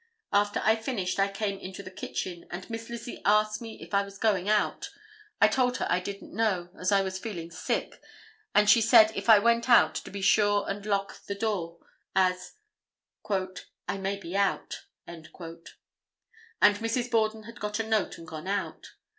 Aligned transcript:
After 0.33 0.63
I 0.65 0.77
finished 0.77 1.19
I 1.19 1.27
came 1.27 1.59
into 1.59 1.83
the 1.83 1.91
kitchen, 1.91 2.47
and 2.49 2.67
Miss 2.71 2.89
Lizzie 2.89 3.21
asked 3.23 3.61
me 3.61 3.77
if 3.83 3.93
I 3.93 4.01
was 4.01 4.17
going 4.17 4.49
out. 4.49 4.89
I 5.39 5.47
told 5.47 5.77
her 5.77 5.85
I 5.91 5.99
didn't 5.99 6.33
know, 6.33 6.69
as 6.79 6.91
I 6.91 7.03
was 7.03 7.19
feeling 7.19 7.51
sick, 7.51 8.01
and 8.55 8.67
she 8.67 8.81
said 8.81 9.11
if 9.15 9.29
I 9.29 9.37
went 9.37 9.69
out 9.69 9.93
to 9.93 10.09
be 10.09 10.23
sure 10.23 10.67
and 10.67 10.83
lock 10.87 11.23
the 11.27 11.35
door, 11.35 11.77
as 12.15 12.53
"I 13.29 13.99
may 13.99 14.15
be 14.15 14.35
out," 14.35 14.85
and 15.05 15.29
Mrs. 15.31 17.11
Borden 17.11 17.43
had 17.43 17.59
got 17.59 17.77
a 17.77 17.87
note 17.87 18.17
and 18.17 18.27
gone 18.27 18.47
out. 18.47 18.93